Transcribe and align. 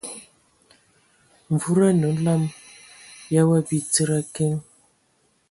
Wuda 1.59 1.85
anə 1.89 2.05
olam 2.13 2.43
ya 3.33 3.41
wa 3.49 3.57
bi 3.67 3.77
tsid 3.91 4.09
a 4.17 4.19
kiŋ. 4.33 4.53